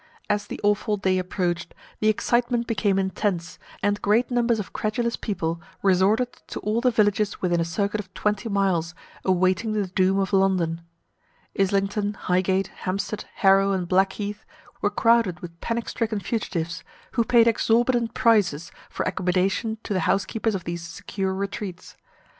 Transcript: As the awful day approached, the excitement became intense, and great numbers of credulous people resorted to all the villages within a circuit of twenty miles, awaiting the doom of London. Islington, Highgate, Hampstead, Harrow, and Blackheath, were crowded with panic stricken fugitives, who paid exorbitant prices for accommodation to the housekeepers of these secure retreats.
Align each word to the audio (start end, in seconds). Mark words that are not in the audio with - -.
As 0.27 0.47
the 0.47 0.59
awful 0.63 0.97
day 0.97 1.19
approached, 1.19 1.75
the 1.99 2.07
excitement 2.09 2.65
became 2.65 2.97
intense, 2.97 3.59
and 3.83 4.01
great 4.01 4.31
numbers 4.31 4.57
of 4.59 4.73
credulous 4.73 5.15
people 5.15 5.61
resorted 5.83 6.33
to 6.47 6.59
all 6.61 6.81
the 6.81 6.89
villages 6.89 7.39
within 7.39 7.59
a 7.61 7.65
circuit 7.65 7.99
of 7.99 8.11
twenty 8.15 8.49
miles, 8.49 8.95
awaiting 9.23 9.73
the 9.73 9.85
doom 9.85 10.17
of 10.17 10.33
London. 10.33 10.81
Islington, 11.55 12.15
Highgate, 12.15 12.69
Hampstead, 12.77 13.25
Harrow, 13.35 13.73
and 13.73 13.87
Blackheath, 13.87 14.43
were 14.81 14.89
crowded 14.89 15.39
with 15.41 15.61
panic 15.61 15.87
stricken 15.87 16.19
fugitives, 16.19 16.83
who 17.11 17.23
paid 17.23 17.45
exorbitant 17.47 18.15
prices 18.15 18.71
for 18.89 19.03
accommodation 19.03 19.77
to 19.83 19.93
the 19.93 19.99
housekeepers 20.09 20.55
of 20.55 20.63
these 20.63 20.81
secure 20.81 21.31
retreats. 21.31 21.95